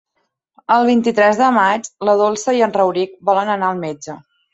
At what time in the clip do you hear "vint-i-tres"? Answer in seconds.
0.87-1.41